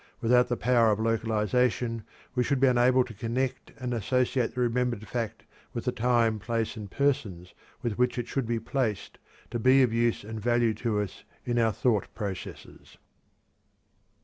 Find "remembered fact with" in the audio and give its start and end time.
4.61-5.85